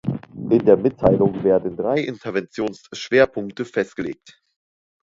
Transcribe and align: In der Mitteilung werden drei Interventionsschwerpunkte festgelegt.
In 0.49 0.65
der 0.65 0.77
Mitteilung 0.77 1.43
werden 1.43 1.77
drei 1.77 1.99
Interventionsschwerpunkte 1.99 3.65
festgelegt. 3.65 4.41